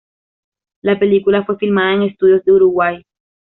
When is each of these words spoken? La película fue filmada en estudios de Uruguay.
La 0.81 0.97
película 0.97 1.45
fue 1.45 1.59
filmada 1.59 1.93
en 1.93 2.01
estudios 2.01 2.43
de 2.43 2.51
Uruguay. 2.53 3.03